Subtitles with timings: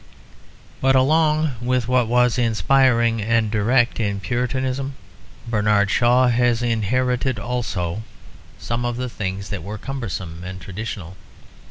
[0.81, 4.95] But along with what was inspiring and direct in Puritanism
[5.47, 8.01] Bernard Shaw has inherited also
[8.57, 11.17] some of the things that were cumbersome and traditional.